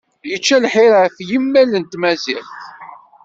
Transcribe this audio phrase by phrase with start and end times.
[0.29, 2.53] Yečča lḥir ɣef yimmal n Tmaziɣt.